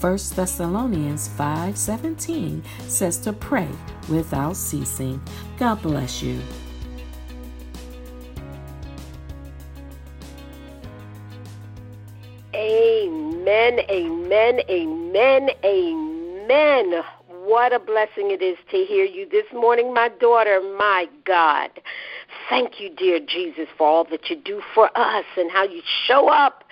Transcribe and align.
1 0.00 0.34
Thessalonians 0.34 1.28
5:17 1.28 2.62
says 2.88 3.18
to 3.18 3.34
pray 3.34 3.68
without 4.08 4.56
ceasing. 4.56 5.20
God 5.58 5.82
bless 5.82 6.22
you. 6.22 6.40
Amen, 12.54 13.80
amen, 13.90 14.60
amen, 14.70 15.50
amen. 15.62 17.04
What 17.28 17.74
a 17.74 17.78
blessing 17.78 18.30
it 18.30 18.40
is 18.40 18.56
to 18.70 18.78
hear 18.84 19.04
you 19.04 19.28
this 19.28 19.44
morning, 19.52 19.92
my 19.92 20.08
daughter. 20.08 20.62
My 20.78 21.10
God. 21.26 21.70
Thank 22.48 22.80
you, 22.80 22.88
dear 22.88 23.20
Jesus, 23.20 23.68
for 23.76 23.86
all 23.86 24.04
that 24.04 24.30
you 24.30 24.36
do 24.36 24.62
for 24.74 24.90
us 24.96 25.26
and 25.36 25.50
how 25.50 25.64
you 25.64 25.82
show 26.06 26.28
up 26.28 26.64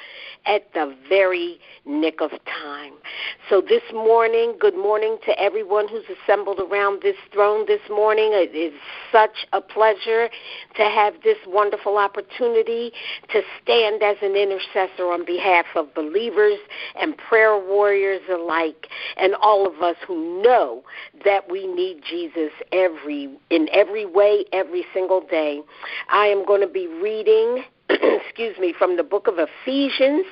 at 0.46 0.72
the 0.74 0.94
very 1.08 1.58
nick 1.84 2.20
of 2.20 2.30
time. 2.30 2.94
So 3.48 3.60
this 3.60 3.82
morning, 3.92 4.54
good 4.60 4.76
morning 4.76 5.18
to 5.26 5.40
everyone 5.40 5.88
who's 5.88 6.04
assembled 6.22 6.60
around 6.60 7.02
this 7.02 7.16
throne 7.32 7.66
this 7.66 7.80
morning. 7.88 8.30
It 8.32 8.54
is 8.54 8.72
such 9.12 9.46
a 9.52 9.60
pleasure 9.60 10.28
to 10.76 10.82
have 10.82 11.14
this 11.24 11.38
wonderful 11.46 11.96
opportunity 11.98 12.92
to 13.30 13.42
stand 13.62 14.02
as 14.02 14.16
an 14.22 14.36
intercessor 14.36 15.04
on 15.12 15.24
behalf 15.24 15.66
of 15.76 15.94
believers 15.94 16.58
and 17.00 17.16
prayer 17.16 17.58
warriors 17.58 18.22
alike 18.30 18.88
and 19.16 19.34
all 19.36 19.66
of 19.66 19.82
us 19.82 19.96
who 20.06 20.42
know 20.42 20.82
that 21.24 21.50
we 21.50 21.66
need 21.66 22.02
Jesus 22.08 22.52
every 22.72 23.30
in 23.50 23.68
every 23.72 24.06
way 24.06 24.44
every 24.52 24.84
single 24.92 25.20
day. 25.20 25.60
I 26.10 26.26
am 26.26 26.44
going 26.44 26.60
to 26.60 26.68
be 26.68 26.86
reading 26.86 27.64
excuse 28.28 28.58
me, 28.58 28.74
from 28.76 28.96
the 28.96 29.02
book 29.02 29.26
of 29.28 29.34
Ephesians, 29.38 30.26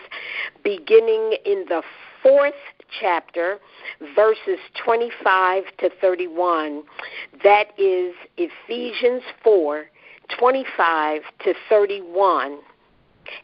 beginning 0.62 1.36
in 1.44 1.64
the 1.68 1.82
fourth 2.22 2.54
chapter, 3.00 3.58
verses 4.14 4.58
25 4.84 5.64
to 5.78 5.90
31. 6.00 6.82
That 7.42 7.68
is 7.78 8.14
Ephesians 8.36 9.22
4 9.42 9.86
25 10.38 11.22
to 11.44 11.54
31. 11.68 12.58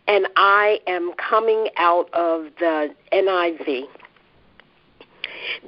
And 0.08 0.26
I 0.36 0.78
am 0.86 1.12
coming 1.14 1.68
out 1.76 2.12
of 2.12 2.46
the 2.58 2.94
NIV. 3.12 3.84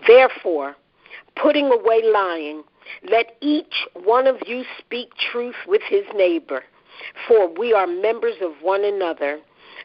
Therefore, 0.06 0.76
putting 1.36 1.66
away 1.66 2.02
lying, 2.12 2.62
let 3.10 3.36
each 3.40 3.86
one 3.94 4.26
of 4.26 4.36
you 4.46 4.64
speak 4.78 5.10
truth 5.32 5.56
with 5.66 5.82
his 5.88 6.04
neighbor 6.14 6.62
for 7.26 7.48
we 7.48 7.72
are 7.72 7.86
members 7.86 8.36
of 8.40 8.52
one 8.62 8.84
another. 8.84 9.38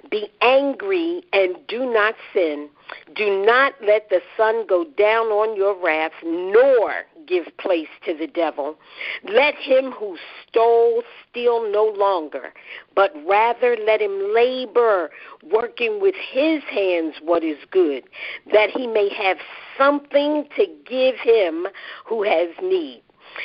Be 0.10 0.30
angry 0.42 1.24
and 1.34 1.56
do 1.68 1.92
not 1.92 2.16
sin. 2.34 2.70
Do 3.16 3.44
not 3.46 3.74
let 3.86 4.10
the 4.10 4.22
sun 4.38 4.66
go 4.68 4.84
down 4.84 5.28
on 5.28 5.56
your 5.56 5.76
wrath, 5.76 6.14
nor 6.24 7.06
give 7.28 7.46
place 7.58 7.90
to 8.06 8.16
the 8.16 8.28
devil. 8.28 8.78
Let 9.24 9.56
him 9.56 9.92
who 9.92 10.18
stole 10.48 11.04
steal 11.30 11.72
no 11.72 11.86
longer, 11.86 12.54
but 12.96 13.14
rather 13.28 13.78
let 13.86 14.02
him 14.02 14.34
labor, 14.34 15.12
working 15.52 16.02
with 16.02 16.16
his 16.16 16.64
hands 16.64 17.16
what 17.22 17.44
is 17.44 17.58
good, 17.70 18.04
that 18.52 18.70
he 18.70 18.88
may 18.88 19.10
have 19.14 19.38
something 19.78 20.48
to 20.56 20.66
give 20.88 21.16
him 21.16 21.68
who 22.06 22.24
has 22.24 22.50
need. 22.62 23.04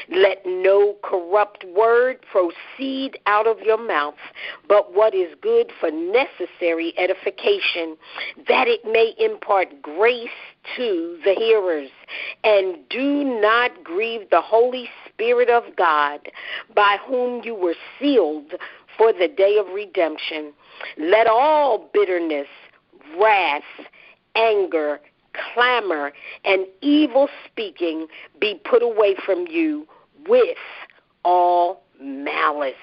Let 0.09 0.44
no 0.47 0.97
corrupt 1.03 1.65
word 1.65 2.19
proceed 2.31 3.19
out 3.27 3.47
of 3.47 3.60
your 3.60 3.78
mouth, 3.78 4.15
but 4.69 4.94
what 4.94 5.15
is 5.15 5.34
good 5.41 5.72
for 5.81 5.91
necessary 5.91 6.94
edification, 6.99 7.97
that 8.49 8.69
it 8.69 8.84
may 8.84 9.15
impart 9.19 9.82
grace 9.82 10.28
to 10.77 11.19
the 11.25 11.34
hearers. 11.34 11.91
And 12.43 12.77
do 12.88 13.25
not 13.25 13.84
grieve 13.84 14.31
the 14.31 14.41
Holy 14.41 14.88
Spirit 15.09 15.49
of 15.49 15.65
God, 15.77 16.21
by 16.75 16.99
whom 17.06 17.43
you 17.44 17.55
were 17.55 17.76
sealed 18.00 18.55
for 18.97 19.12
the 19.12 19.28
day 19.28 19.56
of 19.59 19.66
redemption. 19.75 20.53
Let 20.99 21.26
all 21.26 21.91
bitterness, 21.93 22.49
wrath, 23.19 23.62
anger, 24.34 25.00
clamor, 25.53 26.12
and 26.45 26.67
evil 26.81 27.28
speaking 27.47 28.06
be 28.41 28.61
put 28.65 28.83
away 28.83 29.17
from 29.25 29.47
you 29.49 29.87
with 30.28 30.59
all 31.25 31.83
malice. 32.00 32.75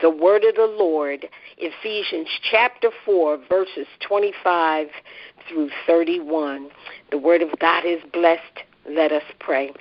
The 0.00 0.10
word 0.10 0.44
of 0.44 0.54
the 0.54 0.66
Lord, 0.78 1.28
Ephesians 1.56 2.28
chapter 2.50 2.90
4, 3.04 3.38
verses 3.48 3.86
25 4.00 4.88
through 5.48 5.70
31. 5.86 6.70
The 7.10 7.18
word 7.18 7.42
of 7.42 7.56
God 7.58 7.84
is 7.84 8.00
blessed. 8.12 8.42
Let 8.88 9.12
us 9.12 9.22
pray. 9.38 9.72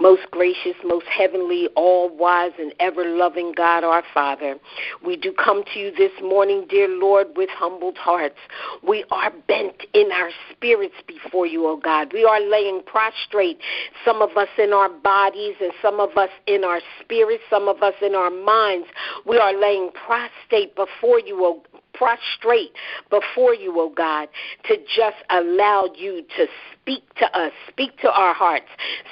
Most 0.00 0.30
gracious, 0.30 0.74
most 0.84 1.06
heavenly, 1.06 1.68
all 1.76 2.08
wise, 2.14 2.52
and 2.58 2.74
ever 2.80 3.04
loving 3.04 3.52
God 3.56 3.84
our 3.84 4.02
Father, 4.14 4.56
we 5.04 5.16
do 5.16 5.32
come 5.32 5.64
to 5.74 5.78
you 5.78 5.92
this 5.96 6.12
morning, 6.22 6.66
dear 6.68 6.88
Lord, 6.88 7.28
with 7.36 7.48
humbled 7.50 7.96
hearts. 7.96 8.38
We 8.86 9.04
are 9.10 9.32
bent 9.46 9.76
in 9.94 10.10
our 10.12 10.30
spirits 10.52 10.94
before 11.06 11.46
you, 11.46 11.66
O 11.66 11.76
God. 11.76 12.12
We 12.12 12.24
are 12.24 12.40
laying 12.40 12.82
prostrate, 12.84 13.58
some 14.04 14.22
of 14.22 14.36
us 14.36 14.48
in 14.58 14.72
our 14.72 14.88
bodies, 14.88 15.56
and 15.60 15.72
some 15.82 16.00
of 16.00 16.16
us 16.16 16.30
in 16.46 16.64
our 16.64 16.80
spirits, 17.00 17.42
some 17.50 17.68
of 17.68 17.82
us 17.82 17.94
in 18.02 18.14
our 18.14 18.30
minds. 18.30 18.88
We 19.26 19.38
are 19.38 19.58
laying 19.58 19.90
prostrate 19.92 20.74
before 20.74 21.20
you, 21.20 21.44
O 21.44 21.62
prostrate 21.98 22.72
before 23.10 23.54
you, 23.54 23.78
O 23.80 23.90
God, 23.90 24.28
to 24.68 24.76
just 24.76 25.16
allow 25.30 25.88
you 25.96 26.22
to 26.36 26.46
speak 26.80 27.02
to 27.16 27.26
us, 27.38 27.52
speak 27.68 27.98
to 27.98 28.10
our 28.10 28.32
hearts, 28.32 28.68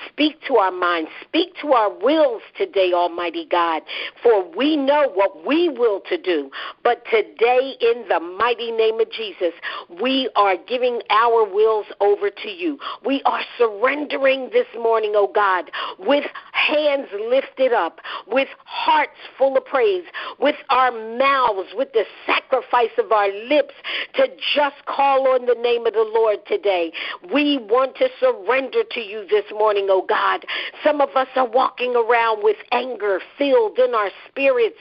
speak 0.08 0.36
to 0.48 0.56
our 0.56 0.70
minds, 0.70 1.10
speak 1.28 1.54
to 1.60 1.72
our 1.72 1.92
wills 1.92 2.40
today, 2.56 2.92
Almighty 2.94 3.46
God. 3.50 3.82
For 4.22 4.48
we 4.56 4.76
know 4.76 5.10
what 5.12 5.46
we 5.46 5.68
will 5.68 6.00
to 6.08 6.16
do. 6.16 6.50
But 6.82 7.04
today, 7.10 7.74
in 7.80 8.04
the 8.08 8.20
mighty 8.20 8.70
name 8.70 9.00
of 9.00 9.10
Jesus, 9.10 9.52
we 10.00 10.30
are 10.36 10.56
giving 10.56 11.00
our 11.10 11.44
wills 11.44 11.86
over 12.00 12.30
to 12.30 12.48
you. 12.48 12.78
We 13.04 13.22
are 13.26 13.42
surrendering 13.58 14.50
this 14.52 14.66
morning, 14.78 15.12
O 15.14 15.30
God, 15.34 15.70
with 15.98 16.24
hands 16.52 17.08
lifted 17.28 17.72
up, 17.72 18.00
with 18.26 18.48
hearts 18.64 19.18
full 19.36 19.56
of 19.56 19.64
praise, 19.66 20.04
with 20.38 20.56
our 20.70 20.92
mouths, 21.18 21.68
with 21.74 21.92
the 21.92 22.04
sacrifice 22.24 22.75
of 22.98 23.10
our 23.10 23.32
lips 23.48 23.74
to 24.14 24.26
just 24.54 24.76
call 24.86 25.28
on 25.28 25.46
the 25.46 25.54
name 25.54 25.86
of 25.86 25.94
the 25.94 26.10
Lord 26.14 26.38
today. 26.46 26.92
We 27.32 27.58
want 27.58 27.96
to 27.96 28.08
surrender 28.20 28.82
to 28.90 29.00
you 29.00 29.26
this 29.28 29.44
morning, 29.50 29.86
oh 29.88 30.04
God. 30.06 30.44
Some 30.84 31.00
of 31.00 31.10
us 31.16 31.28
are 31.36 31.48
walking 31.48 31.96
around 31.96 32.44
with 32.44 32.56
anger 32.72 33.20
filled 33.38 33.78
in 33.78 33.94
our 33.94 34.10
spirits 34.28 34.76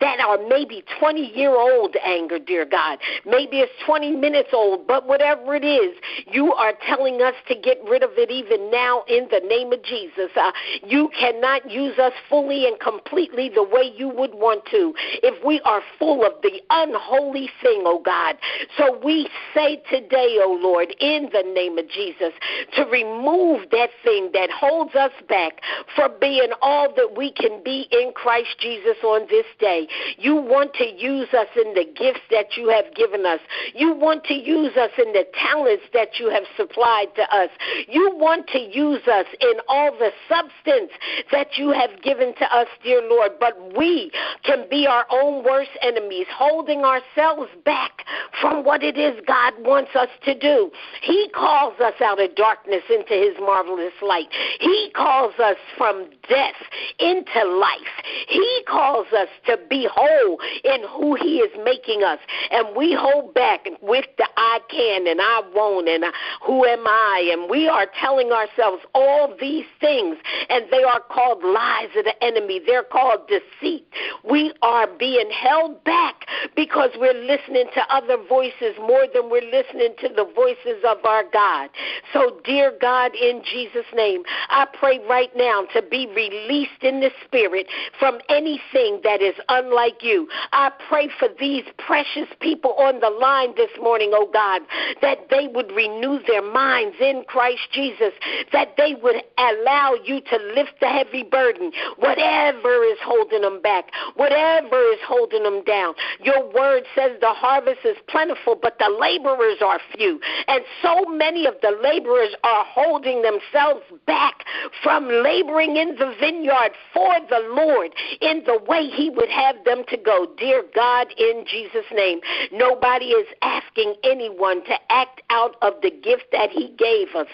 that 0.00 0.20
are 0.20 0.38
maybe 0.48 0.84
20 0.98 1.20
year 1.20 1.50
old 1.50 1.96
anger, 2.04 2.38
dear 2.38 2.64
God. 2.64 2.98
Maybe 3.26 3.58
it's 3.58 3.72
20 3.86 4.16
minutes 4.16 4.50
old, 4.52 4.86
but 4.86 5.06
whatever 5.06 5.54
it 5.54 5.64
is, 5.64 5.94
you 6.30 6.52
are 6.54 6.72
telling 6.86 7.20
us 7.20 7.34
to 7.48 7.54
get 7.54 7.78
rid 7.88 8.02
of 8.02 8.10
it 8.16 8.30
even 8.30 8.70
now 8.70 9.04
in 9.08 9.28
the 9.30 9.40
name 9.46 9.72
of 9.72 9.82
Jesus. 9.82 10.30
Uh, 10.34 10.52
you 10.86 11.10
cannot 11.18 11.70
use 11.70 11.98
us 11.98 12.12
fully 12.28 12.66
and 12.66 12.80
completely 12.80 13.50
the 13.54 13.62
way 13.62 13.92
you 13.96 14.08
would 14.08 14.34
want 14.34 14.64
to. 14.70 14.94
If 15.22 15.44
we 15.44 15.60
are 15.64 15.82
full 15.98 16.24
of 16.24 16.32
the 16.42 16.60
unholy 16.70 17.33
holy 17.34 17.50
thing, 17.62 17.82
oh 17.84 18.00
God. 18.04 18.36
So 18.78 18.98
we 19.04 19.28
say 19.54 19.82
today, 19.90 20.38
oh 20.40 20.58
Lord, 20.60 20.94
in 21.00 21.28
the 21.32 21.42
name 21.54 21.78
of 21.78 21.88
Jesus, 21.88 22.32
to 22.76 22.84
remove 22.84 23.70
that 23.70 23.90
thing 24.02 24.30
that 24.32 24.50
holds 24.50 24.94
us 24.94 25.12
back 25.28 25.60
from 25.94 26.12
being 26.20 26.50
all 26.62 26.92
that 26.94 27.16
we 27.16 27.32
can 27.32 27.62
be 27.64 27.88
in 27.90 28.12
Christ 28.14 28.56
Jesus 28.60 28.96
on 29.02 29.26
this 29.28 29.46
day. 29.58 29.86
You 30.18 30.36
want 30.36 30.74
to 30.74 30.86
use 30.86 31.28
us 31.32 31.48
in 31.56 31.74
the 31.74 31.84
gifts 31.84 32.24
that 32.30 32.56
you 32.56 32.68
have 32.68 32.94
given 32.94 33.26
us. 33.26 33.40
You 33.74 33.94
want 33.94 34.24
to 34.24 34.34
use 34.34 34.76
us 34.76 34.90
in 34.98 35.12
the 35.12 35.24
talents 35.34 35.84
that 35.92 36.18
you 36.18 36.30
have 36.30 36.44
supplied 36.56 37.08
to 37.16 37.22
us. 37.34 37.50
You 37.88 38.12
want 38.16 38.46
to 38.48 38.58
use 38.58 39.06
us 39.08 39.26
in 39.40 39.54
all 39.68 39.92
the 39.92 40.10
substance 40.28 40.92
that 41.32 41.56
you 41.56 41.70
have 41.70 42.02
given 42.02 42.34
to 42.36 42.56
us, 42.56 42.68
dear 42.82 43.02
Lord. 43.02 43.32
But 43.40 43.76
we 43.76 44.12
can 44.44 44.66
be 44.70 44.86
our 44.86 45.06
own 45.10 45.44
worst 45.44 45.70
enemies, 45.82 46.26
holding 46.30 46.80
ourselves 46.80 47.23
back 47.64 48.04
from 48.40 48.64
what 48.64 48.82
it 48.82 48.98
is 48.98 49.20
God 49.26 49.54
wants 49.60 49.90
us 49.94 50.08
to 50.24 50.38
do. 50.38 50.70
He 51.02 51.28
calls 51.34 51.78
us 51.80 51.94
out 52.02 52.20
of 52.20 52.34
darkness 52.34 52.82
into 52.90 53.14
his 53.14 53.34
marvelous 53.40 53.94
light. 54.02 54.28
He 54.60 54.90
calls 54.94 55.34
us 55.38 55.56
from 55.76 56.06
death 56.28 56.54
into 56.98 57.44
life. 57.44 57.94
He 58.28 58.62
calls 58.68 59.06
us 59.16 59.28
to 59.46 59.58
be 59.68 59.88
whole 59.90 60.38
in 60.64 60.86
who 60.88 61.14
he 61.14 61.38
is 61.38 61.52
making 61.64 62.02
us. 62.02 62.18
And 62.50 62.76
we 62.76 62.94
hold 62.94 63.34
back 63.34 63.66
with 63.80 64.06
the 64.18 64.28
I 64.36 64.58
can 64.70 65.06
and 65.06 65.20
I 65.20 65.42
won't 65.54 65.88
and 65.88 66.04
who 66.46 66.64
am 66.64 66.86
I? 66.86 67.30
And 67.32 67.50
we 67.50 67.68
are 67.68 67.86
telling 68.00 68.30
ourselves 68.30 68.82
all 68.94 69.34
these 69.40 69.64
things, 69.80 70.16
and 70.48 70.66
they 70.70 70.82
are 70.82 71.00
called 71.00 71.42
lies 71.42 71.88
of 71.96 72.04
the 72.04 72.14
enemy. 72.22 72.60
They're 72.64 72.84
called 72.84 73.28
deceit. 73.28 73.86
We 74.28 74.52
are 74.62 74.86
being 74.86 75.30
held 75.30 75.82
back 75.84 76.26
because 76.56 76.90
we're 76.98 77.13
listening 77.14 77.66
to 77.74 77.94
other 77.94 78.16
voices 78.28 78.76
more 78.78 79.06
than 79.12 79.30
we're 79.30 79.50
listening 79.50 79.94
to 80.00 80.08
the 80.08 80.26
voices 80.34 80.82
of 80.86 81.04
our 81.04 81.24
God. 81.32 81.70
So, 82.12 82.40
dear 82.44 82.72
God, 82.80 83.14
in 83.14 83.42
Jesus' 83.44 83.86
name, 83.94 84.22
I 84.48 84.66
pray 84.72 85.00
right 85.08 85.30
now 85.36 85.64
to 85.74 85.82
be 85.82 86.06
released 86.06 86.82
in 86.82 87.00
the 87.00 87.10
spirit 87.24 87.66
from 87.98 88.18
anything 88.28 89.00
that 89.04 89.22
is 89.22 89.34
unlike 89.48 90.02
you. 90.02 90.28
I 90.52 90.70
pray 90.88 91.08
for 91.18 91.28
these 91.38 91.64
precious 91.78 92.28
people 92.40 92.74
on 92.74 93.00
the 93.00 93.10
line 93.10 93.54
this 93.56 93.70
morning, 93.80 94.10
oh 94.12 94.28
God, 94.32 94.62
that 95.02 95.28
they 95.30 95.48
would 95.48 95.70
renew 95.72 96.18
their 96.26 96.42
minds 96.42 96.96
in 97.00 97.24
Christ 97.26 97.62
Jesus, 97.72 98.12
that 98.52 98.76
they 98.76 98.94
would 98.94 99.22
allow 99.38 99.94
you 100.04 100.20
to 100.20 100.36
lift 100.54 100.80
the 100.80 100.88
heavy 100.88 101.22
burden, 101.22 101.72
whatever 101.98 102.84
is 102.84 102.98
holding 103.02 103.42
them 103.42 103.60
back, 103.62 103.86
whatever 104.16 104.80
is 104.92 104.98
holding 105.06 105.42
them 105.42 105.62
down. 105.64 105.94
Your 106.22 106.52
word 106.52 106.84
says 106.94 107.03
the 107.20 107.32
harvest 107.32 107.80
is 107.84 107.96
plentiful, 108.08 108.56
but 108.60 108.78
the 108.78 108.88
laborers 108.88 109.58
are 109.64 109.80
few. 109.96 110.20
And 110.48 110.62
so 110.82 111.04
many 111.06 111.46
of 111.46 111.54
the 111.62 111.78
laborers 111.82 112.34
are 112.44 112.64
holding 112.64 113.22
themselves 113.22 113.82
back 114.06 114.44
from 114.82 115.08
laboring 115.08 115.76
in 115.76 115.96
the 115.96 116.14
vineyard 116.20 116.72
for 116.92 117.14
the 117.28 117.40
Lord 117.54 117.94
in 118.20 118.42
the 118.44 118.58
way 118.66 118.88
He 118.88 119.10
would 119.10 119.28
have 119.28 119.56
them 119.64 119.84
to 119.88 119.96
go. 119.96 120.26
Dear 120.38 120.64
God, 120.74 121.08
in 121.18 121.44
Jesus' 121.46 121.86
name, 121.92 122.20
nobody 122.52 123.06
is 123.06 123.26
asking 123.42 123.94
anyone 124.04 124.64
to 124.64 124.74
act 124.90 125.22
out 125.30 125.56
of 125.62 125.74
the 125.82 125.90
gift 125.90 126.26
that 126.32 126.50
He 126.50 126.74
gave 126.78 127.14
us. 127.14 127.28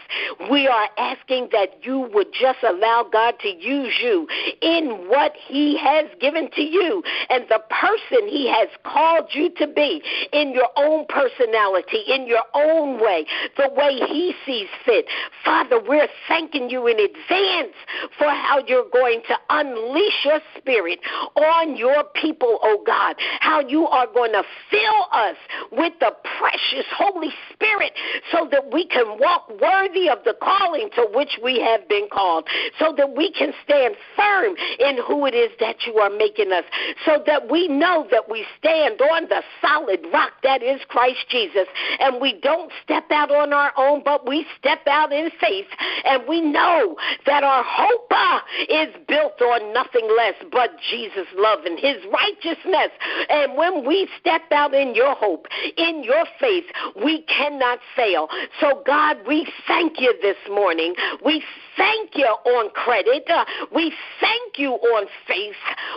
We 0.51 0.67
are 0.67 0.89
asking 0.99 1.49
that 1.53 1.85
you 1.85 2.11
would 2.13 2.29
just 2.33 2.59
allow 2.63 3.07
God 3.11 3.35
to 3.41 3.49
use 3.49 3.95
you 4.03 4.27
in 4.63 5.09
what 5.09 5.35
He 5.49 5.79
has 5.79 6.07
given 6.21 6.51
to 6.53 6.63
you 6.63 7.03
and 7.29 7.45
the 7.49 7.63
person 7.71 8.29
He 8.29 8.49
has 8.49 8.69
called 8.85 9.29
you 9.33 9.50
to 9.59 9.67
be 9.67 10.03
in 10.33 10.53
your 10.53 10.69
own 10.77 11.07
personality, 11.09 11.99
in 12.09 12.27
your 12.27 12.45
own 12.55 13.01
way, 13.01 13.27
the 13.57 13.71
way 13.77 13.95
He 14.09 14.35
sees 14.47 14.69
fit. 14.85 15.07
Father, 15.45 15.81
we're 15.81 16.09
thanking 16.29 16.71
you 16.71 16.87
in 16.87 16.99
advance 16.99 17.75
for 18.19 18.29
how 18.29 18.63
you're 18.67 18.89
going 18.93 19.23
to 19.29 19.35
unleash 19.51 20.25
your 20.25 20.41
spirit 20.57 21.01
on 21.37 21.77
your 21.77 22.05
people, 22.15 22.59
oh 22.63 22.83
God. 22.87 23.17
How 23.41 23.61
you 23.61 23.87
are 23.87 24.07
going 24.07 24.33
to 24.33 24.43
fill 24.71 25.07
us 25.13 25.37
with 25.73 25.93
the 26.01 26.13
precious 26.39 26.87
Holy 26.97 27.31
Spirit 27.53 27.93
so 28.33 28.49
that 28.51 28.73
we 28.73 28.87
can 28.87 29.19
walk 29.19 29.51
worthy 29.61 30.09
of 30.09 30.19
the 30.25 30.35
calling 30.43 30.91
to 30.97 31.09
which 31.15 31.39
we 31.43 31.61
have 31.61 31.89
been 31.89 32.09
called, 32.11 32.47
so 32.79 32.95
that 32.97 33.17
we 33.17 33.33
can 33.33 33.53
stand 33.65 33.95
firm 34.17 34.55
in 34.79 34.99
who 35.07 35.27
it 35.27 35.35
is 35.35 35.51
that 35.61 35.77
you 35.87 35.99
are 35.99 36.11
making 36.11 36.53
us, 36.53 36.65
so 37.05 37.23
that 37.27 37.51
we 37.51 37.69
know 37.69 38.07
that 38.11 38.29
we 38.29 38.45
stand 38.59 39.01
on 39.01 39.29
the 39.29 39.40
solid 39.61 40.01
rock 40.13 40.33
that 40.43 40.63
is 40.63 40.81
Christ 40.89 41.29
Jesus, 41.29 41.67
and 41.99 42.21
we 42.21 42.39
don't 42.41 42.73
step 42.83 43.11
out 43.11 43.31
on 43.31 43.53
our 43.53 43.73
own, 43.77 44.03
but 44.05 44.29
we 44.29 44.47
step 44.59 44.87
out 44.87 45.13
in 45.13 45.31
faith, 45.41 45.67
and 46.05 46.23
we 46.29 46.41
know 46.41 46.97
that 47.27 47.43
our 47.45 47.65
hope 47.67 48.11
uh, 48.11 48.41
is 48.69 48.95
built 49.09 49.41
on 49.41 49.73
nothing 49.73 50.09
less 50.17 50.35
but 50.51 50.71
Jesus' 50.91 51.27
love 51.37 51.65
and 51.65 51.79
his 51.79 51.97
righteousness. 52.13 52.91
And 53.29 53.57
when 53.57 53.87
we 53.87 54.09
step 54.19 54.43
out 54.53 54.75
in 54.75 54.95
your 54.95 55.15
hope, 55.15 55.47
in 55.77 56.03
your 56.05 56.25
faith, 56.39 56.65
we 57.03 57.23
cannot 57.23 57.79
fail. 57.97 58.29
So, 58.61 58.83
God, 58.87 59.19
we 59.27 59.51
thank 59.67 60.01
you 60.01 60.15
this 60.23 60.37
morning. 60.49 60.95
We 61.25 61.43
thank 61.77 62.11
you 62.15 62.27
on 62.27 62.71
credit. 62.71 63.29
Uh, 63.29 63.45
we 63.75 63.93
thank 64.21 64.59
you 64.59 64.73
on 64.73 65.07
faith. 65.27 65.55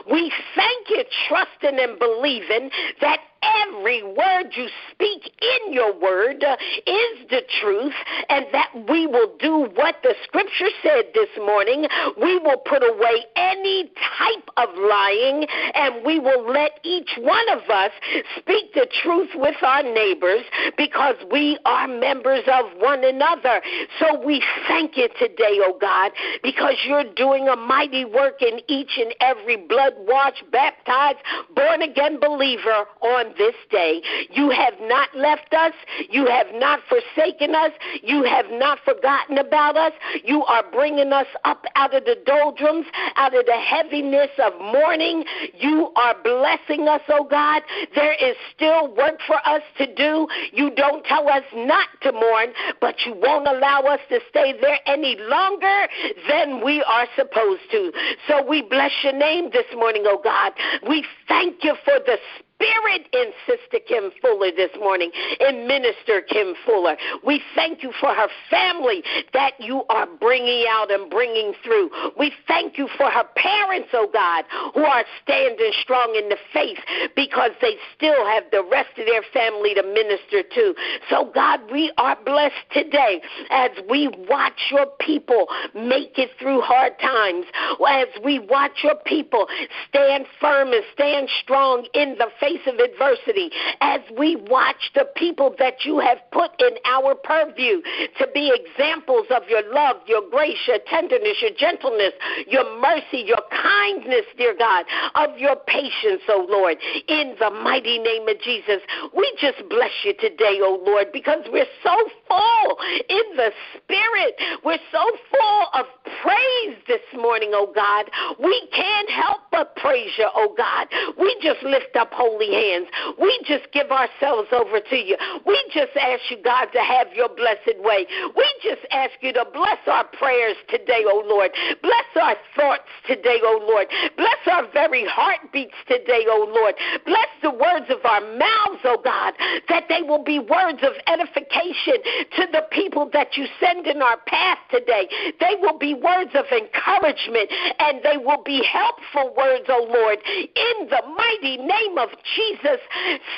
We 0.10 0.32
thank 0.56 0.90
you 0.90 1.04
trusting 1.28 1.80
and 1.80 2.00
believing 2.00 2.70
that 3.02 3.20
every 3.68 4.04
word 4.04 4.52
you 4.56 4.68
speak 4.92 5.32
in 5.42 5.74
your 5.74 5.98
word 6.00 6.44
uh, 6.44 6.56
is 6.88 7.30
the 7.30 7.42
truth, 7.62 7.94
and 8.30 8.46
that 8.52 8.70
we 8.90 9.08
will 9.08 9.36
do 9.40 9.70
what 9.76 9.96
the 10.04 10.16
scripture 10.24 10.70
said 10.82 11.06
this 11.14 11.30
morning. 11.38 11.88
We 12.22 12.38
will 12.40 12.58
put 12.58 12.84
away 12.84 13.26
any 13.36 13.92
type 14.18 14.50
of 14.58 14.70
lying, 14.76 15.46
and 15.74 16.06
we 16.06 16.20
will 16.20 16.50
let 16.52 16.80
each 16.84 17.12
one 17.20 17.50
of 17.50 17.70
us 17.70 17.92
speak 18.38 18.74
the 18.74 18.88
truth 19.02 19.30
with 19.36 19.56
our 19.64 19.84
neighbors 19.84 20.44
because 20.78 21.16
we 21.32 21.58
are 21.66 21.88
members 21.88 22.44
of 22.48 22.66
one 22.78 23.04
another. 23.04 23.62
So 24.00 24.24
we 24.24 24.44
thank 24.68 24.98
you 24.98 25.08
today, 25.20 25.60
oh 25.62 25.78
God, 25.80 26.12
because 26.42 26.76
you're 26.86 27.14
doing 27.16 27.48
a 27.48 27.56
mighty 27.56 28.06
work 28.06 28.42
in 28.42 28.60
each 28.68 28.98
and 28.98 29.14
every 29.20 29.58
blood 29.58 29.94
washed, 29.98 30.44
baptized, 30.52 31.20
born 31.56 31.82
again 31.82 32.20
believer 32.20 32.86
on 33.02 33.33
this 33.38 33.56
day. 33.72 34.02
You 34.32 34.50
have 34.50 34.74
not 34.82 35.10
left 35.16 35.54
us. 35.54 35.74
You 36.10 36.26
have 36.28 36.48
not 36.54 36.80
forsaken 36.90 37.56
us. 37.56 37.72
You 38.02 38.24
have 38.24 38.46
not 38.52 38.80
forgotten 38.86 39.38
about 39.38 39.78
us. 39.78 39.94
You 40.24 40.44
are 40.46 40.64
bringing 40.72 41.14
us 41.14 41.28
up 41.46 41.66
out 41.76 41.94
of 41.94 42.06
the 42.06 42.18
doldrums, 42.26 42.86
out 43.16 43.36
of 43.36 43.46
the 43.46 43.58
heaviness 43.58 44.30
of 44.42 44.54
mourning. 44.60 45.24
You 45.58 45.92
are 45.96 46.16
blessing 46.24 46.88
us, 46.88 47.02
oh 47.10 47.26
God. 47.30 47.62
There 47.96 48.14
is 48.14 48.36
still 48.56 48.94
work 48.96 49.20
for 49.28 49.38
us 49.46 49.62
to 49.78 49.94
do. 49.94 50.28
You 50.52 50.72
don't 50.76 51.04
tell 51.06 51.28
us 51.30 51.44
not 51.54 51.88
to 52.02 52.12
mourn, 52.12 52.54
but 52.82 52.96
you 53.06 53.14
won't 53.14 53.48
allow 53.48 53.82
us 53.82 54.00
to 54.10 54.20
stay 54.30 54.54
there 54.60 54.80
any 54.86 55.18
longer 55.18 55.88
than 56.30 56.64
we 56.64 56.84
are 56.84 57.08
supposed 57.16 57.64
to. 57.72 57.92
So 58.28 58.46
we 58.46 58.62
bless 58.62 58.92
your 59.04 59.14
name 59.14 59.50
this 59.52 59.66
morning, 59.76 60.04
oh 60.06 60.20
God. 60.24 60.54
We 60.88 61.06
thank 61.28 61.64
you 61.64 61.76
for 61.84 62.00
the 62.06 62.18
Spirit 62.64 63.08
in 63.14 63.32
Sister 63.46 63.84
Kim 63.88 64.12
Fuller 64.22 64.52
this 64.56 64.72
morning, 64.80 65.12
in 65.40 65.68
Minister 65.68 66.22
Kim 66.22 66.54
Fuller. 66.66 66.96
We 67.26 67.42
thank 67.56 67.84
you 67.84 67.92
for 68.00 68.14
her 68.14 68.28
family 68.50 69.04
that 69.34 69.54
you 69.60 69.84
are 69.90 70.08
bringing 70.20 70.66
out 70.70 70.92
and 70.92 71.10
bringing 71.10 71.54
through. 71.64 71.90
We 72.18 72.32
thank 72.48 72.78
you 72.78 72.88
for 72.98 73.10
her 73.10 73.26
parents, 73.36 73.90
oh 73.94 74.10
God, 74.14 74.46
who 74.74 74.84
are 74.84 75.04
standing 75.24 75.72
strong 75.82 76.16
in 76.16 76.30
the 76.30 76.38
faith 76.54 76.78
because 77.16 77.52
they 77.62 77.76
still 77.96 78.26
have 78.28 78.44
the 78.52 78.64
rest 78.64 78.98
of 78.98 79.06
their 79.06 79.24
family 79.34 79.74
to 79.74 79.84
minister 79.84 80.44
to. 80.44 80.76
So, 81.10 81.32
God, 81.34 81.60
we 81.72 81.92
are 81.98 82.18
blessed 82.24 82.54
today 82.72 83.22
as 83.50 83.72
we 83.90 84.08
watch 84.30 84.72
your 84.72 84.88
people 85.00 85.48
make 85.76 86.18
it 86.18 86.30
through 86.40 86.62
hard 86.62 86.94
times, 87.00 87.46
as 87.90 88.08
we 88.24 88.40
watch 88.40 88.84
your 88.84 88.96
people 89.06 89.48
stand 89.90 90.26
firm 90.40 90.72
and 90.72 90.84
stand 90.94 91.30
strong 91.42 91.86
in 91.94 92.16
the 92.18 92.28
face 92.54 92.74
of 92.74 92.80
adversity, 92.80 93.52
as 93.82 94.02
we 94.18 94.36
watch 94.50 94.92
the 94.96 95.08
people 95.16 95.56
that 95.60 95.86
you 95.86 96.00
have 96.00 96.18
put 96.32 96.52
in 96.60 96.72
our 96.86 97.16
purview 97.16 97.82
to 98.18 98.28
be 98.34 98.52
examples 98.54 99.26
of 99.30 99.44
your 99.50 99.62
love, 99.74 99.98
your 100.08 100.22
grace, 100.30 100.58
your 100.68 100.80
tenderness, 100.88 101.38
your 101.42 101.52
gentleness, 101.58 102.14
your 102.48 102.80
mercy, 102.80 103.24
your 103.26 103.42
kindness, 103.52 104.26
dear 104.38 104.56
God, 104.58 104.86
of 105.16 105.38
your 105.38 105.56
patience, 105.68 106.22
O 106.30 106.46
Lord, 106.50 106.78
in 107.08 107.36
the 107.40 107.50
mighty 107.50 108.00
name 108.00 108.28
of 108.28 108.40
Jesus. 108.42 108.82
We 109.16 109.32
just 109.40 109.58
bless 109.70 109.92
you 110.04 110.14
today, 110.14 110.60
O 110.62 110.82
Lord, 110.86 111.08
because 111.12 111.44
we're 111.52 111.66
so 111.84 111.96
full 112.28 112.78
in 113.10 113.38
the 113.38 113.52
Spirit. 113.78 114.36
We're 114.64 114.84
so 114.92 115.04
full 115.32 115.66
of 115.74 115.86
praise 116.22 116.78
this 116.88 117.02
morning, 117.16 117.52
oh 117.54 117.72
God. 117.74 118.06
We 118.40 118.68
can't 118.74 119.10
help 119.10 119.43
but 119.54 119.76
praise 119.76 120.10
you, 120.18 120.28
oh 120.34 120.56
God. 120.58 120.88
We 121.16 121.38
just 121.40 121.62
lift 121.62 121.96
up 121.96 122.10
holy 122.12 122.50
hands. 122.50 122.88
We 123.22 123.30
just 123.46 123.72
give 123.72 123.92
ourselves 123.92 124.50
over 124.52 124.80
to 124.82 124.98
you. 124.98 125.16
We 125.46 125.62
just 125.72 125.94
ask 125.96 126.22
you, 126.32 126.42
God, 126.44 126.74
to 126.74 126.82
have 126.82 127.14
your 127.14 127.30
blessed 127.30 127.78
way. 127.78 128.08
We 128.36 128.48
just 128.64 128.82
ask 128.90 129.14
you 129.22 129.32
to 129.34 129.46
bless 129.54 129.78
our 129.86 130.06
prayers 130.18 130.58
today, 130.70 131.06
oh 131.06 131.22
Lord. 131.30 131.52
Bless 131.84 132.10
our 132.20 132.36
thoughts 132.56 132.90
today, 133.06 133.38
oh 133.44 133.62
Lord. 133.62 133.86
Bless 134.18 134.42
our 134.52 134.66
very 134.74 135.06
heartbeats 135.06 135.78
today, 135.88 136.26
oh 136.26 136.50
Lord. 136.50 136.74
Bless 137.06 137.30
the 137.44 137.52
words 137.52 137.86
of 137.94 138.04
our 138.04 138.22
mouths, 138.22 138.82
oh 138.86 138.98
God, 139.04 139.34
that 139.70 139.86
they 139.88 140.02
will 140.02 140.24
be 140.24 140.40
words 140.40 140.82
of 140.82 140.94
edification 141.06 142.02
to 142.42 142.48
the 142.52 142.66
people 142.72 143.08
that 143.14 143.38
you 143.38 143.46
send 143.62 143.86
in 143.86 144.02
our 144.02 144.18
path 144.26 144.58
today. 144.72 145.08
They 145.40 145.62
will 145.62 145.78
be 145.78 145.94
words 145.94 146.32
of 146.34 146.46
encouragement 146.50 147.54
and 147.78 148.02
they 148.02 148.18
will 148.18 148.42
be 148.42 148.66
helpful 148.66 149.36
words, 149.38 149.43
oh 149.70 149.88
Lord. 149.90 150.20
In 150.28 150.88
the 150.90 151.02
mighty 151.16 151.58
name 151.58 151.98
of 151.98 152.10
Jesus, 152.36 152.80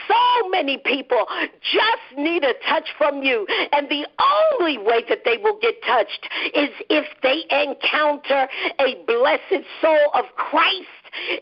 so 0.08 0.50
many 0.50 0.78
people 0.78 1.26
just 1.62 2.18
need 2.18 2.44
a 2.44 2.54
touch 2.68 2.90
from 2.98 3.24
you. 3.24 3.46
And 3.72 3.90
the 3.90 4.08
only 4.60 4.78
way 4.78 5.04
that 5.10 5.20
they 5.26 5.38
will 5.38 5.60
get 5.62 5.76
touched 5.86 6.30
is 6.54 6.70
if 6.90 7.06
they 7.24 7.44
encounter 7.50 8.48
a 8.80 9.04
blessed 9.06 9.66
soul 9.82 10.12
of 10.14 10.26
Christ 10.36 10.88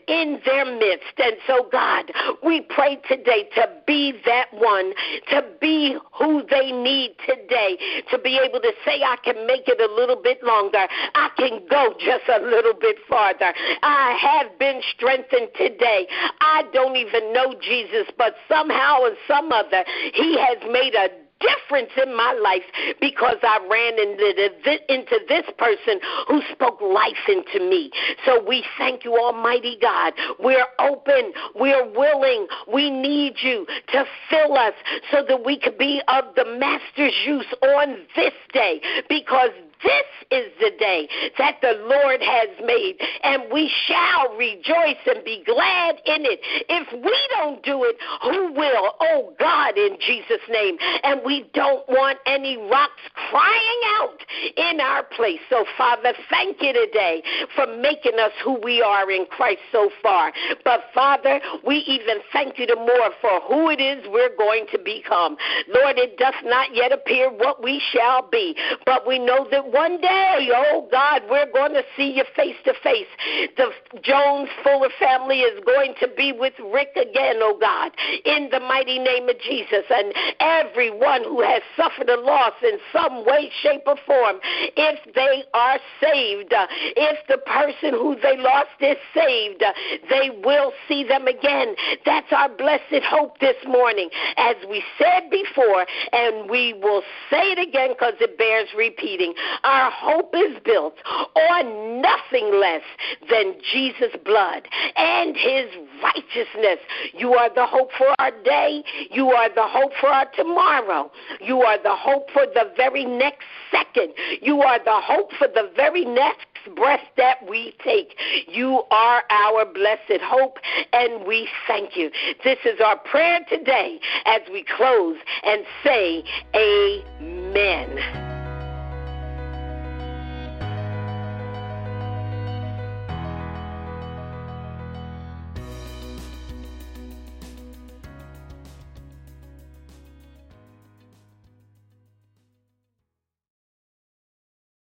in 0.06 0.40
their 0.44 0.64
midst. 0.64 1.18
And 1.18 1.36
so, 1.46 1.68
God, 1.70 2.10
we 2.44 2.62
pray 2.62 2.96
today 3.08 3.48
to 3.54 3.68
be 3.86 4.14
that 4.26 4.52
one, 4.52 4.92
to 5.30 5.44
be 5.60 5.96
who 6.12 6.42
they 6.50 6.72
need 6.72 7.16
today, 7.26 7.78
to 8.10 8.18
be 8.18 8.38
able 8.38 8.60
to 8.60 8.72
say, 8.84 9.02
I 9.02 9.16
can 9.24 9.46
make 9.46 9.66
it 9.66 9.80
a 9.80 9.92
little 9.94 10.20
bit 10.20 10.42
longer. 10.42 10.86
I 11.14 11.30
can 11.36 11.60
go 11.70 11.94
just 11.98 12.24
a 12.28 12.44
little 12.44 12.74
bit 12.74 12.96
farther. 13.08 13.52
I 13.82 14.16
have 14.20 14.58
been 14.58 14.80
strengthened 14.96 15.48
today. 15.56 16.06
I 16.40 16.64
don't 16.72 16.96
even 16.96 17.32
know 17.32 17.54
Jesus, 17.60 18.06
but 18.16 18.34
somehow 18.48 19.04
and 19.04 19.16
some 19.26 19.52
other, 19.52 19.84
He 20.12 20.38
has 20.38 20.58
made 20.70 20.94
a 20.94 21.23
difference 21.44 21.90
in 22.02 22.16
my 22.16 22.32
life 22.42 22.64
because 23.00 23.36
I 23.42 23.58
ran 23.70 23.98
into, 23.98 24.92
into 24.92 25.18
this 25.28 25.44
person 25.58 26.00
who 26.28 26.40
spoke 26.52 26.80
life 26.80 27.28
into 27.28 27.60
me. 27.68 27.90
So 28.24 28.42
we 28.44 28.64
thank 28.78 29.04
you, 29.04 29.16
Almighty 29.16 29.76
God. 29.80 30.14
We're 30.38 30.66
open. 30.78 31.32
We're 31.54 31.88
willing. 31.90 32.46
We 32.72 32.90
need 32.90 33.34
you 33.42 33.66
to 33.92 34.04
fill 34.30 34.56
us 34.56 34.74
so 35.10 35.24
that 35.28 35.44
we 35.44 35.58
could 35.58 35.78
be 35.78 36.00
of 36.08 36.24
the 36.36 36.44
Master's 36.58 37.14
use 37.26 37.52
on 37.62 37.96
this 38.16 38.34
day 38.52 38.80
because 39.08 39.50
this 39.84 40.08
is 40.30 40.52
the 40.58 40.72
day 40.78 41.08
that 41.38 41.60
the 41.60 41.74
Lord 41.84 42.20
has 42.22 42.48
made, 42.64 42.96
and 43.22 43.44
we 43.52 43.70
shall 43.86 44.34
rejoice 44.36 45.00
and 45.06 45.22
be 45.24 45.44
glad 45.44 45.96
in 46.06 46.24
it. 46.24 46.40
If 46.68 46.88
we 46.92 47.16
don't 47.36 47.62
do 47.62 47.84
it, 47.84 47.96
who 48.22 48.52
will? 48.52 48.92
Oh 49.00 49.34
God, 49.38 49.76
in 49.76 49.96
Jesus' 50.00 50.42
name. 50.48 50.76
And 51.02 51.20
we 51.24 51.50
don't 51.54 51.86
want 51.88 52.18
any 52.26 52.56
rocks 52.56 53.02
crying 53.30 53.80
out 54.00 54.18
in 54.56 54.80
our 54.80 55.02
place. 55.02 55.40
So, 55.50 55.64
Father, 55.76 56.12
thank 56.30 56.62
you 56.62 56.72
today 56.72 57.22
for 57.54 57.66
making 57.76 58.18
us 58.18 58.32
who 58.42 58.58
we 58.62 58.82
are 58.82 59.10
in 59.10 59.26
Christ 59.26 59.60
so 59.70 59.90
far. 60.02 60.32
But, 60.64 60.80
Father, 60.94 61.40
we 61.66 61.76
even 61.76 62.18
thank 62.32 62.58
you 62.58 62.66
the 62.66 62.76
more 62.76 63.10
for 63.20 63.40
who 63.46 63.70
it 63.70 63.80
is 63.80 64.04
we're 64.08 64.36
going 64.36 64.66
to 64.72 64.78
become. 64.78 65.36
Lord, 65.68 65.98
it 65.98 66.16
does 66.16 66.34
not 66.44 66.74
yet 66.74 66.92
appear 66.92 67.30
what 67.30 67.62
we 67.62 67.82
shall 67.92 68.28
be, 68.28 68.56
but 68.86 69.06
we 69.06 69.18
know 69.18 69.46
that 69.50 69.72
one 69.74 70.00
day, 70.00 70.48
oh 70.54 70.86
God, 70.88 71.22
we're 71.28 71.50
going 71.50 71.72
to 71.74 71.82
see 71.96 72.14
you 72.14 72.22
face 72.36 72.54
to 72.64 72.74
face. 72.80 73.10
The 73.56 73.70
Jones 74.02 74.48
Fuller 74.62 74.88
family 75.00 75.40
is 75.40 75.60
going 75.66 75.94
to 75.98 76.06
be 76.16 76.30
with 76.30 76.54
Rick 76.72 76.94
again, 76.94 77.42
oh 77.42 77.58
God, 77.60 77.90
in 78.24 78.50
the 78.52 78.60
mighty 78.60 79.00
name 79.00 79.28
of 79.28 79.34
Jesus. 79.40 79.82
And 79.90 80.14
everyone 80.38 81.24
who 81.24 81.42
has 81.42 81.60
suffered 81.76 82.08
a 82.08 82.20
loss 82.20 82.54
in 82.62 82.78
some 82.92 83.26
way, 83.26 83.50
shape, 83.62 83.82
or 83.86 83.96
form, 84.06 84.38
if 84.76 85.12
they 85.12 85.42
are 85.54 85.80
saved, 86.00 86.52
uh, 86.52 86.66
if 86.70 87.18
the 87.26 87.38
person 87.38 87.98
who 87.98 88.14
they 88.22 88.36
lost 88.38 88.78
is 88.78 88.96
saved, 89.12 89.60
uh, 89.60 89.72
they 90.08 90.30
will 90.44 90.72
see 90.86 91.02
them 91.02 91.26
again. 91.26 91.74
That's 92.06 92.32
our 92.32 92.48
blessed 92.48 93.02
hope 93.02 93.40
this 93.40 93.56
morning. 93.66 94.08
As 94.36 94.54
we 94.70 94.84
said 94.98 95.30
before, 95.30 95.84
and 96.12 96.48
we 96.48 96.74
will 96.74 97.02
say 97.28 97.50
it 97.50 97.58
again 97.58 97.90
because 97.90 98.14
it 98.20 98.38
bears 98.38 98.68
repeating. 98.76 99.34
Our 99.62 99.90
hope 99.90 100.34
is 100.34 100.58
built 100.64 100.94
on 101.36 102.02
nothing 102.02 102.60
less 102.60 102.82
than 103.30 103.54
Jesus' 103.72 104.16
blood 104.24 104.66
and 104.96 105.36
his 105.36 105.66
righteousness. 106.02 106.78
You 107.12 107.34
are 107.34 107.52
the 107.54 107.66
hope 107.66 107.90
for 107.96 108.14
our 108.18 108.30
day. 108.42 108.82
You 109.10 109.30
are 109.30 109.48
the 109.48 109.66
hope 109.66 109.92
for 110.00 110.08
our 110.08 110.26
tomorrow. 110.36 111.10
You 111.40 111.62
are 111.62 111.82
the 111.82 111.94
hope 111.94 112.30
for 112.32 112.46
the 112.46 112.72
very 112.76 113.04
next 113.04 113.44
second. 113.70 114.12
You 114.40 114.62
are 114.62 114.78
the 114.78 115.00
hope 115.00 115.32
for 115.38 115.48
the 115.48 115.70
very 115.76 116.04
next 116.04 116.46
breath 116.76 117.04
that 117.16 117.46
we 117.48 117.74
take. 117.84 118.14
You 118.48 118.82
are 118.90 119.22
our 119.30 119.64
blessed 119.66 120.22
hope, 120.22 120.58
and 120.92 121.26
we 121.26 121.48
thank 121.66 121.96
you. 121.96 122.10
This 122.42 122.58
is 122.64 122.80
our 122.84 122.98
prayer 122.98 123.40
today 123.48 124.00
as 124.24 124.40
we 124.50 124.64
close 124.76 125.16
and 125.44 125.64
say, 125.84 126.24
Amen. 126.54 128.33